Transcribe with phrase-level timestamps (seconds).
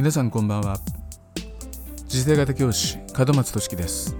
[0.00, 0.80] 皆さんこんばんは。
[2.08, 4.16] 次世型教師門松俊樹です。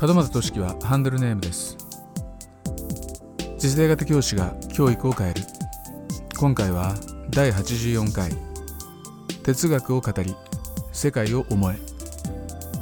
[0.00, 1.76] 門松俊樹はハンドルネームです。
[3.58, 5.42] 次世型教師が教育を変える。
[6.38, 6.94] 今回は
[7.28, 8.32] 第84回
[9.42, 10.34] 哲学を語り
[10.92, 11.76] 世界を思え。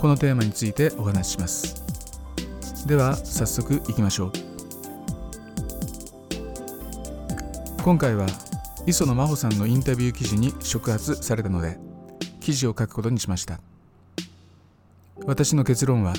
[0.00, 2.86] このテーマについてお話しします。
[2.86, 4.32] では早速いきましょう。
[7.82, 8.28] 今回は
[8.86, 11.78] 磯野真帆さんのインタビュー記事に触発されたので
[12.40, 13.58] 記事を書くことにしました。
[15.26, 16.12] 私の結論は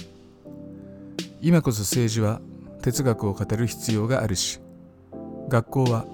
[1.42, 2.42] 今こそ政治は
[2.82, 4.60] 哲学を語る必要があるし
[5.48, 6.06] 学校は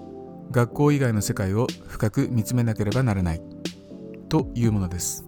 [0.51, 3.41] 学校以外の世界を深く見つめなければならない
[4.27, 5.25] というものです。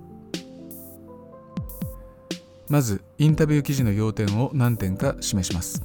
[2.68, 5.84] まずインタビュー記事の要点を何点か示します。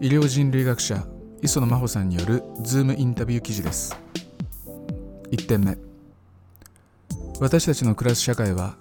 [0.00, 1.06] 医療人類学者
[1.44, 3.94] 磯野真帆さんによるズームインタビュー記事です。
[5.30, 5.76] 1点目。
[7.38, 8.76] 私たちの暮らす社会は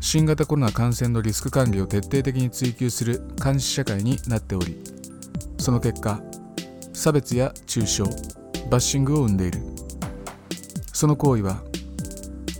[0.00, 4.80] 新型コロナ感染のリスク管理を徹底的に追求する監視社会になっており
[5.58, 6.20] その結果
[6.92, 8.04] 差別や中傷
[8.70, 9.58] バッシングを生んでいる。
[10.92, 11.64] その行為は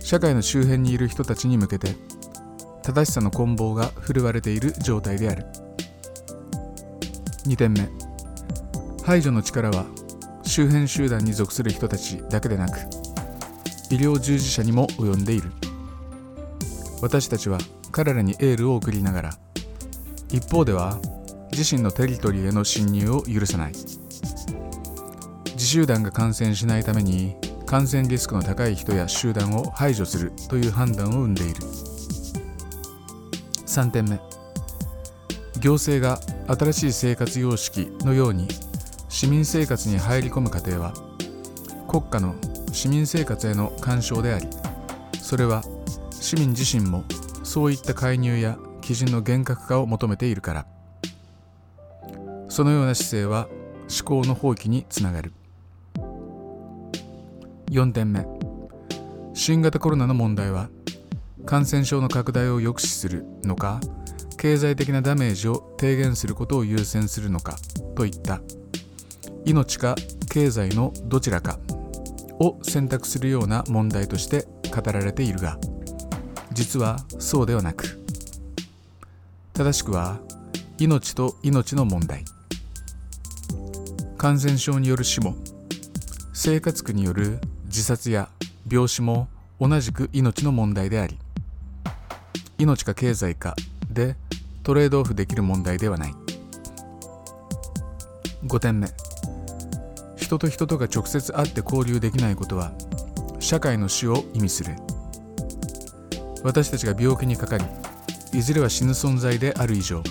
[0.01, 1.95] 社会の周辺にいる人たちに向けて
[2.83, 5.45] 正しさの棍棒が振るわれている状態である。
[7.45, 8.06] 2点目。
[9.07, 9.85] 排除の力は
[10.43, 12.79] 周辺集団に属する人たちだけでなく
[13.89, 15.49] 医療従事者にも及んでいる。
[17.01, 17.57] 私たちは
[17.93, 19.33] 彼らにエールを送りながら
[20.29, 20.99] 一方では
[21.53, 23.71] 自身のテリトリーへの侵入を許さない。
[25.53, 31.55] 自集団が感染しないために感染リスクの高い人や集団を排除するという判断を生んでいる。
[33.67, 34.19] 3点目。
[35.61, 36.19] 行政が
[36.53, 38.49] 新しい生活様式のように
[39.09, 40.93] 市民生活に入り込む過程は
[41.87, 42.35] 国家の
[42.71, 44.47] 市民生活への干渉であり
[45.21, 45.63] それは
[46.11, 47.03] 市民自身も
[47.43, 50.65] そういった介入や基準の厳格化を求めているから。
[52.49, 53.47] そのような姿勢は
[54.03, 55.33] 思考の放棄につながる。
[57.69, 58.25] 4点目。
[59.33, 60.69] 新型コロナの問題は
[61.45, 63.79] 感染症の拡大を抑止するのか
[64.37, 67.57] 経済的なダメージを低減することを優先するのか
[67.95, 68.41] といった。
[69.45, 69.95] 命か
[70.29, 71.59] 経済のどちらか
[72.39, 75.57] を選択するような問題として語られているが
[76.53, 77.99] 実はそうではなく
[79.53, 80.19] 正しくは
[80.79, 82.23] 命と命の問題。
[84.17, 85.35] 感染症による死も
[86.33, 88.29] 生活苦による自殺や
[88.69, 89.27] 病死も
[89.59, 91.19] 同じく命の問題であり
[92.57, 93.55] 命か経済か
[93.91, 94.15] で
[94.63, 96.26] トレードオフできる問題ではない。
[98.43, 98.87] 5点目。
[100.15, 102.71] 人と人とが直接会って交流できないことは
[103.39, 104.75] 社会の死を意味する。
[106.43, 107.65] 私たちが病気にかかり
[108.31, 110.03] いずれは死ぬ存在である以上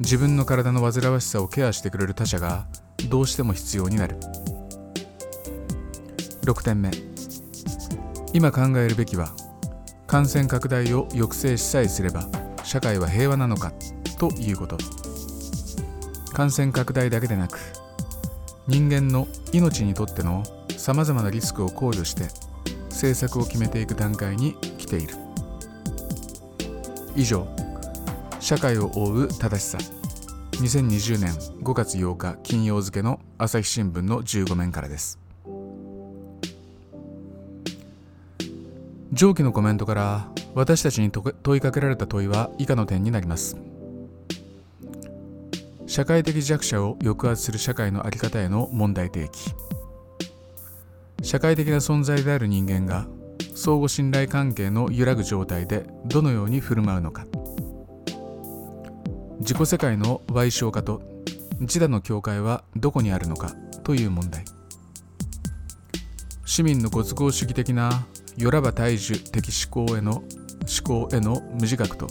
[0.00, 2.66] 自分の体の煩わしさをケアしてくれる他者が
[3.08, 4.16] どうしても必要になる。
[6.44, 6.90] 6点目。
[8.32, 9.32] 今考えるべきは
[10.06, 12.26] 感染拡大を抑制しさえすれば
[12.64, 13.72] 社会は平和なのか
[14.18, 15.01] ということ。
[16.32, 17.58] 感染拡大だけでなく
[18.66, 20.42] 人間の命にとっての
[20.76, 22.28] さまざまなリスクを考慮して
[22.90, 25.14] 政策を決めていく段階に来ている。
[27.14, 27.46] 以上
[28.40, 29.78] 社会を覆う正しさ。
[30.52, 31.32] 2020年
[31.62, 35.18] 5月8日金曜付の朝日新聞の15面からです。
[39.12, 43.56] 上記のコメントから私たちに問いかけられた問いは以下の点になります。
[45.92, 49.50] 社会的弱者を抑圧する社会の在り方への問題提起。
[51.22, 53.06] 社会的な存在である人間が
[53.54, 57.26] 相互信頼関係の揺らぐ状態でどのように振る舞うのか。
[59.40, 61.02] 自己世界の賠償化と
[61.60, 64.46] 自他の境界はどこにあるのかという問題。
[66.46, 68.06] 市民のご都合主義的な
[68.38, 72.06] よらば大樹的思考への思考への無自覚と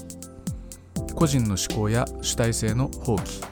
[1.15, 3.50] 個人の思考や主体性の放棄。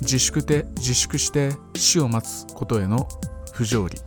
[0.00, 3.08] 自粛て自粛して死を待つことへの
[3.52, 3.98] 不条理。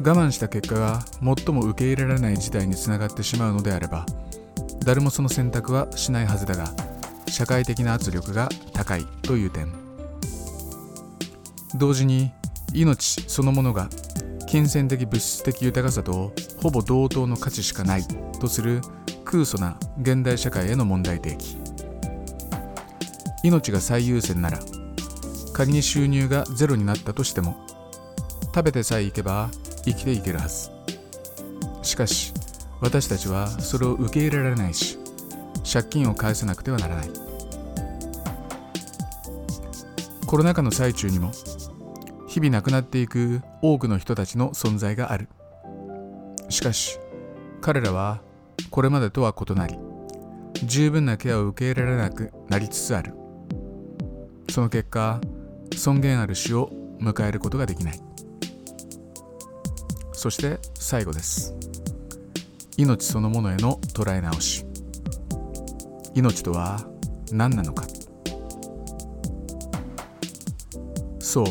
[0.00, 4.06] 我慢した結果が最も受け入れられない事態につながってしまうのであれば
[4.84, 6.72] 誰もその選択はしないはずだが
[7.26, 9.72] 社会的な圧力が高いという点。
[11.76, 12.32] 同時に
[12.72, 13.88] 命そのものが
[14.46, 16.32] 金銭的物質的豊かさと
[16.62, 18.02] ほぼ同等の価値しかない
[18.40, 18.80] とする
[19.24, 21.67] 空疎な現代社会への問題提起。
[23.44, 24.58] 命が最優先なら
[25.52, 27.56] 仮に収入がゼロになったとしても
[28.54, 29.50] 食べてさえいけば
[29.84, 30.70] 生きていけるはず。
[31.82, 32.32] しかし
[32.80, 34.98] 私たちはそれを受け入れられないし
[35.70, 37.10] 借金を返さなくてはならない。
[40.26, 41.32] コロナ禍の最中にも
[42.28, 45.28] 日々亡くなっていく多くの人たちの存在がある。
[46.50, 46.98] しかし
[47.60, 48.20] 彼らは
[48.70, 49.78] これまでとは異なり
[50.64, 53.17] 十分なケアを受け入れられなくなりつつある。
[54.58, 55.20] その結果
[55.76, 58.00] 尊厳ある死を迎えることができない。
[60.10, 61.54] そして最後です。
[62.76, 64.66] 命そのものへの捉え直し。
[66.12, 66.84] 命とは
[67.30, 67.86] 何なのか。
[71.20, 71.46] そう。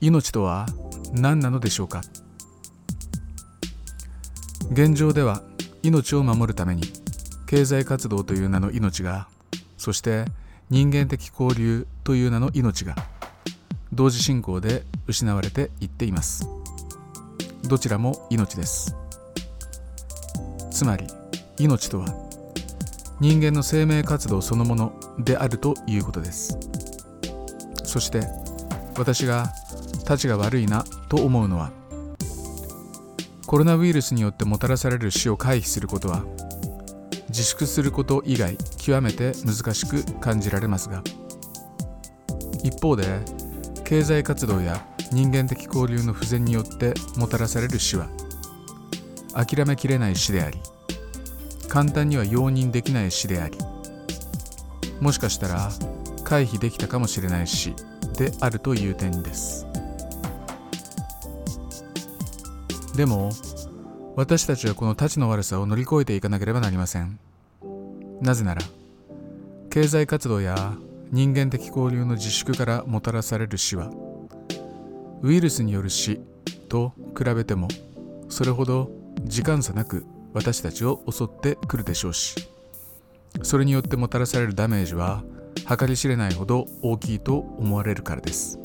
[0.00, 0.64] 命とは
[1.12, 2.00] 何なのでしょうか。
[4.72, 5.42] 現状では
[5.82, 6.84] 命を守るために
[7.46, 9.28] 経済活動という名の命が
[9.76, 10.24] そして
[10.70, 12.94] 人間的交流という名の命が
[13.92, 16.48] 同時進行で失われていっています。
[17.64, 18.96] どちらも命です。
[20.70, 21.06] つまり
[21.58, 22.06] 命とは
[23.20, 26.56] 人間の生命活動そのものであるということです。
[27.84, 28.22] そして
[28.96, 29.52] 私が
[30.06, 31.70] たちが悪いなと思うのは
[33.44, 36.24] コロナウイルスによってもたらされる死を回避することは
[37.28, 41.02] 自粛すること以外極めて難しく感じられますが
[42.62, 43.04] 一方で
[43.84, 48.08] 経済活動や人間的交流の不全によってもたらされる死は
[49.32, 50.58] 諦めきれない死であり
[51.68, 53.58] 簡単には容認できない死であり
[55.00, 55.70] もしかしたら
[56.24, 57.74] 回避できたかもしれない死
[58.16, 59.66] であるという点です。
[62.96, 63.30] でも
[64.16, 67.20] 私たちはこの太刀の悪さを乗り越えていかなければなりません。
[68.20, 68.62] なぜなら
[69.70, 70.74] 経済活動や
[71.10, 73.90] 人間的交流の自粛からもたらされる死は
[75.22, 76.20] ウイルスによる死
[76.68, 77.68] と比べても
[78.28, 78.90] それほど
[79.24, 82.34] 時間差なく私たちを襲ってくるでしょうし
[83.42, 85.24] それによってもたらされるダメージは
[85.68, 88.58] 計り知れないほど大きいと思われるからです。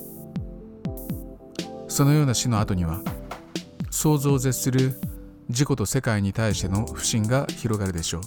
[1.90, 3.02] そのような死の後には
[3.92, 5.00] 想像を絶する
[5.50, 8.22] 自己と世界に対しての不信が広がるでしょう。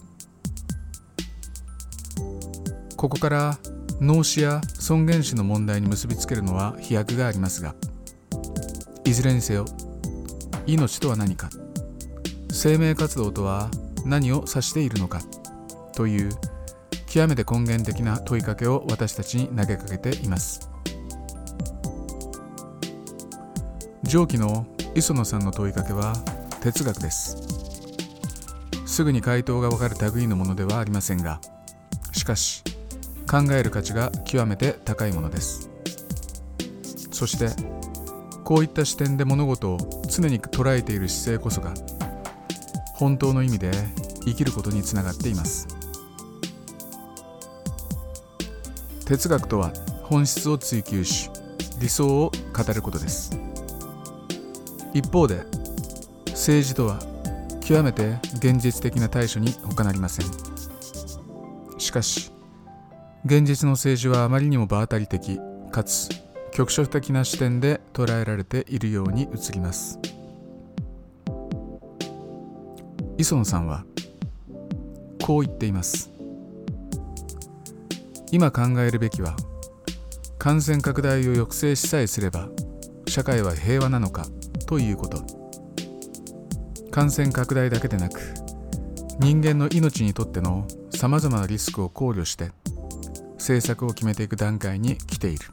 [2.97, 3.59] ここから
[4.01, 7.75] 脳死や尊厳死の問題に結びつけるのは飛躍がありますが
[9.05, 9.65] いずれにせよ
[10.67, 11.49] 命とは何か
[12.51, 13.71] 生命活動とは
[14.05, 15.21] 何を指しているのか
[15.95, 16.31] という
[17.07, 20.69] 極めて根源的な問いかけを私たちに投げかけています。
[24.03, 26.15] 上記の磯野さんの問いかけは
[26.61, 27.39] 哲学です。
[28.85, 31.41] すぐに回答がわかる類のものではありませんが
[32.13, 32.63] しかし
[33.29, 35.69] 考える価値が極めて高いものです。
[37.11, 37.51] そして
[38.45, 39.79] こういった視点で物事を
[40.09, 41.75] 常に捉えている姿勢こそが
[42.95, 43.71] 本当の意味で
[44.25, 45.67] 生きることにつながっています。
[49.05, 51.31] 哲学とは本質を追求し
[51.81, 53.39] 理想を語ることです。
[54.95, 55.45] 一方で
[56.29, 56.99] 政治とは
[57.61, 60.27] 極めて現実的な対処に他なりません。
[61.79, 62.31] しかし
[63.27, 65.41] 現実の政治はあまりにも場当たり的
[65.73, 66.11] かつ
[66.53, 69.99] 局所的な視点で捉えられているように映ります。
[73.19, 73.85] 磯野さんは
[75.21, 76.13] こう言っています。
[78.31, 79.35] 今考えるべきは
[80.39, 82.49] 感染拡大を抑制しさえすれば
[83.09, 84.27] 社会は平和なのか
[84.69, 85.19] ということ。
[86.93, 88.21] 感染拡大だけでなく
[89.19, 92.53] 人間の命にとってのさまざまなリスクを考慮して
[93.47, 95.47] 政策を決めていく段階に来ている。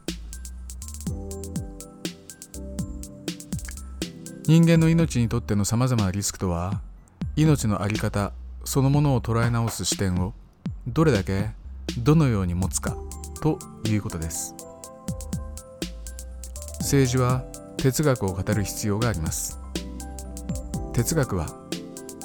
[4.46, 6.82] 人間の命にとってのさまざまなリスクとは
[7.36, 8.34] 命の在り方
[8.66, 10.34] そのものを捉え直す視点を
[10.88, 11.52] どれだけ
[12.00, 12.98] どのように持つか
[13.44, 14.56] ということです。
[16.80, 17.44] 政治は
[17.78, 19.60] 哲学を語る必要があります。
[20.94, 21.46] 哲学は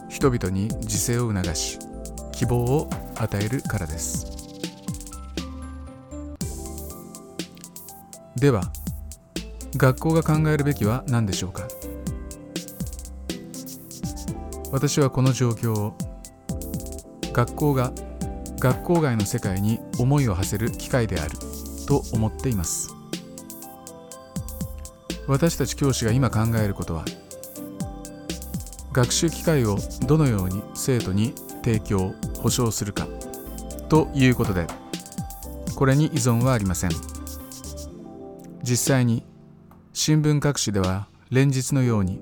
[0.09, 1.79] 人々に自制を促し
[2.33, 4.38] 希望を与えるからです。
[8.41, 8.63] では
[9.77, 11.67] 学校が考えるべきは何でしょうか？
[14.71, 15.97] 私はこの状況を
[17.33, 17.93] 学校が
[18.61, 21.33] 学校外の世界に思いを馳せる機会である
[21.87, 22.95] と思っています。
[25.27, 27.05] 私たち教師が今考えることは
[28.93, 33.09] 学習機会をどのように生徒に提供保障するか
[33.89, 34.67] ということで
[35.75, 37.18] これに依存はありません。
[38.69, 39.25] 実際に
[39.95, 42.21] 新聞各紙では連日のように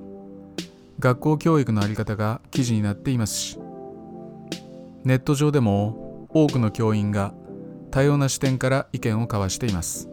[1.01, 3.59] 学校教育の在り方が記事になっていますし
[5.03, 7.35] ネット上でも多くの教員が
[7.91, 10.09] 多様な視点から意見を交わしています。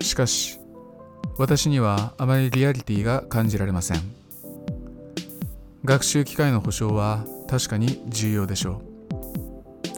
[0.00, 0.58] しかし
[1.36, 4.00] 私にはあまりリアリティが感じられません。
[5.84, 8.80] 学習機会の保障は確かに重要でしょ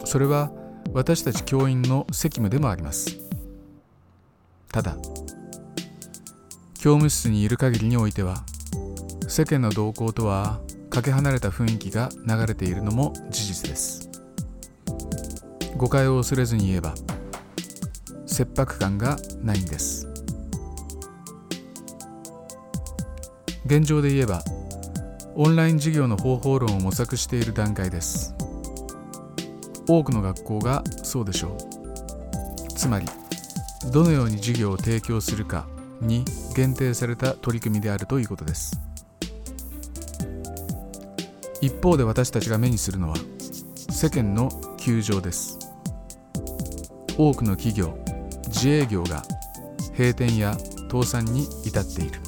[0.03, 0.07] う。
[0.07, 0.51] それは
[0.91, 3.20] 私たち教員の責務でもあります。
[4.71, 4.95] ただ
[6.75, 8.43] 教務室にいる限りにおいては
[9.27, 10.59] 世間の動向とは
[10.89, 14.09] かけ離れた雰囲気が流れているのも事実です。
[15.77, 16.93] 誤解を恐れずに言えば
[18.25, 20.07] 切迫感がないんです。
[23.65, 24.43] 現状で言えば
[25.35, 28.35] オンライン授業の方法論を模索している段階です。
[29.87, 32.73] 多くの学校がそうでしょう。
[32.73, 33.05] つまり
[33.89, 35.65] どのように授業を提供するか
[36.01, 36.23] に
[36.55, 38.79] 限定された取り組みであるということです。
[41.61, 43.15] 一方で私たちが目にするのは
[43.89, 45.59] 世間の窮状です。
[47.17, 47.97] 多くの企業
[48.47, 49.23] 自営業が
[49.97, 50.57] 閉店や
[50.89, 52.19] 倒産に至っている。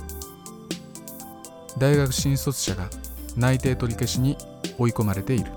[1.78, 2.90] 大学新卒者が
[3.36, 4.38] 内定取り消しに
[4.78, 5.52] 追い込まれている。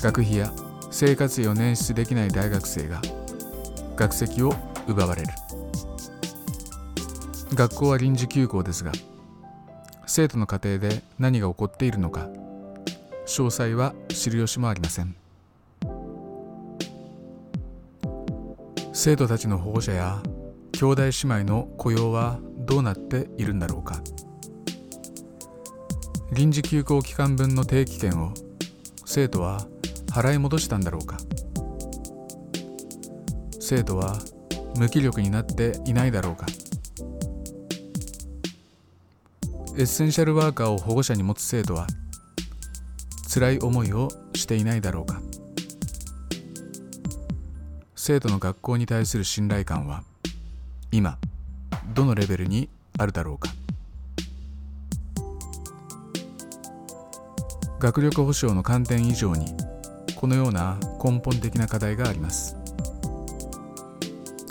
[0.00, 0.52] 学費や
[0.90, 3.00] 生活費を捻出できない大学生が
[4.02, 4.52] 学籍を
[4.88, 5.28] 奪われる。
[7.54, 8.90] 学校は臨時休校ですが
[10.06, 12.28] 生徒の家庭で何が起こっているのか
[13.26, 15.14] 詳細は知る由もありません。
[18.92, 20.20] 生徒たちの保護者や
[20.72, 21.10] 兄弟姉
[21.42, 24.02] 妹の雇用はどうなっているんだろうか。
[26.32, 28.34] 臨時休校期間分の定期券を
[29.04, 29.64] 生徒は
[30.10, 31.18] 払い戻したんだろうか。
[33.74, 34.18] 生徒は
[34.76, 36.44] 無気力になっていないだろうか。
[39.78, 41.86] エッセンシャルワーカーを保護者に持つ生徒は
[43.32, 45.22] 辛い思いをしていないだろうか。
[47.96, 50.02] 生徒の学校に対する信頼感は
[50.90, 51.16] 今
[51.94, 53.48] どのレベルにあるだろうか。
[57.78, 59.46] 学力保障の観点以上に
[60.14, 62.61] このような根本的な課題があります。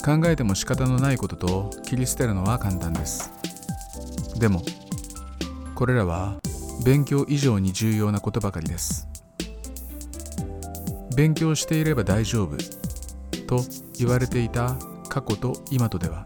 [0.03, 3.31] 考えても仕方のないことと切り捨てるのは簡単です。
[4.39, 4.63] でも
[5.75, 6.39] これらは
[6.83, 9.07] 勉強以上に重要なことばかりです。
[11.15, 12.57] 勉強していれば大丈夫
[13.45, 13.63] と
[13.99, 14.77] 言われていた
[15.09, 16.25] 過去と今とでは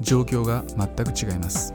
[0.00, 1.74] 状況が全く違います。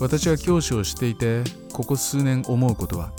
[0.00, 3.12] 私は教師をしていてここ数年思うことは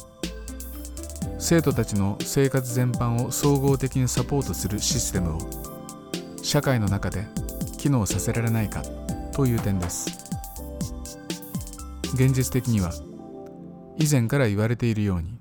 [1.44, 5.40] 生徒たちの生活全般を総合的にサポートするシステムを
[6.44, 7.26] 社会の中で
[7.80, 8.84] 機能させられないか
[9.34, 10.08] という点です。
[12.14, 12.92] 現実的には
[13.98, 15.40] 以前から言われているように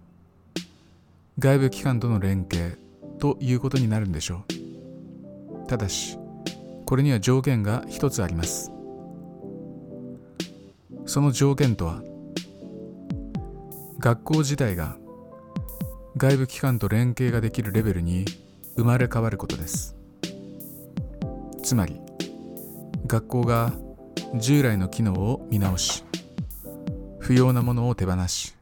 [1.39, 2.79] 外部機関との連携
[3.19, 4.45] ということになるんでしょ
[5.67, 5.67] う。
[5.69, 6.17] ただし
[6.87, 8.73] これには条件が一つあります。
[11.05, 12.03] その条件とは
[13.99, 14.97] 学校自体が
[16.21, 18.27] 外部機関と連携ができるレベルに
[18.77, 19.97] 生まれ変わることです。
[21.63, 21.99] つまり
[23.07, 23.73] 学校が
[24.35, 26.05] 従来の機能を見直し
[27.21, 28.55] 不要なものを手放し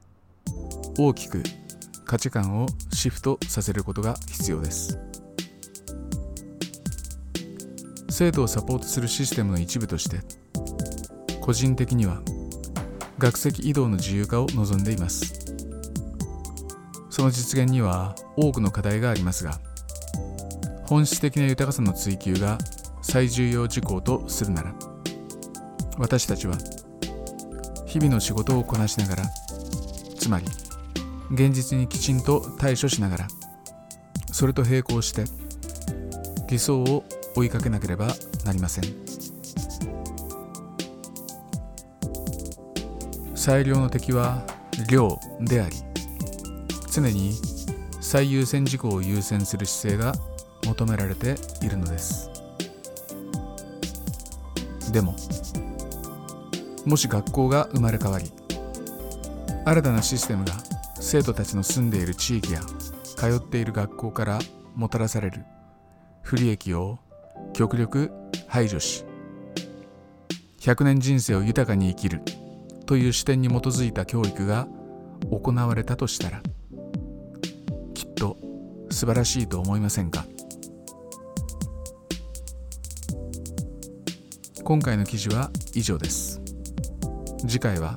[0.99, 1.43] 大きく
[2.05, 4.97] 価値観をシフトさせることが必要です。
[8.09, 10.21] 生徒をサポートするシステムの一部として
[11.41, 12.23] 個人的には
[13.19, 15.48] 学籍移動の自由化を望んでいます。
[17.19, 19.59] その実現には多くの課題がありますが
[20.87, 22.59] 本質的な豊かさの追求が
[23.03, 24.73] 最重要事項とするなら
[25.99, 26.57] 私たちは
[27.87, 29.25] 日々の仕事をこなしながら
[30.17, 30.47] つまり
[31.33, 33.29] 現実にきちんと対処しながら
[34.31, 35.25] それと並行して
[36.49, 37.03] 理想を
[37.35, 38.85] 追いかけなければなりません。
[43.35, 44.47] 最良の敵は
[44.89, 45.88] 量であり
[46.91, 47.35] 常に
[48.01, 50.15] 最優先事項を優先する姿勢が
[50.67, 52.31] 求められているのです。
[54.93, 55.15] でも
[56.87, 58.33] もし学校が生まれ変わり
[59.65, 60.55] 新たなシステムが
[60.99, 62.61] 生徒たちの住んでいる地域や
[63.05, 64.39] 通っている学校から
[64.75, 65.45] もたらされる
[66.23, 66.99] 不利益を
[67.53, 68.11] 極力
[68.47, 69.05] 排除し
[70.61, 72.23] 100年人生を豊かに生きる
[72.87, 74.67] という視点に基づいた教育が
[75.31, 76.43] 行われたとしたら
[78.91, 80.27] 素晴らしいと思いませんか？
[84.65, 86.41] 今回の記事は以上です。
[87.47, 87.97] 次回は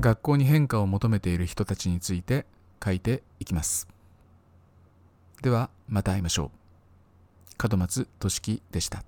[0.00, 2.46] 学校に変化を求めている人たちについて
[2.84, 3.86] 書いていきます。
[5.42, 6.50] ではまた会いましょ
[7.62, 7.68] う。
[7.68, 9.04] 門松俊樹でした。